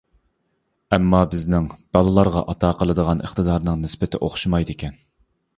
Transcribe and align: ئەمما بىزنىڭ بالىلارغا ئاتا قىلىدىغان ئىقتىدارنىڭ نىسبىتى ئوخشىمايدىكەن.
ئەمما 0.95 1.19
بىزنىڭ 1.33 1.67
بالىلارغا 1.97 2.43
ئاتا 2.53 2.71
قىلىدىغان 2.81 3.23
ئىقتىدارنىڭ 3.29 3.81
نىسبىتى 3.85 4.23
ئوخشىمايدىكەن. 4.29 4.99